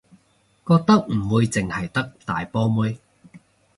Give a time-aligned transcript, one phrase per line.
[0.67, 2.97] 覺得唔會淨係得大波妹